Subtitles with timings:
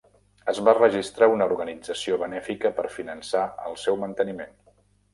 [0.53, 4.61] Es va registrar una organització benèfica per finançar el seu manteniment.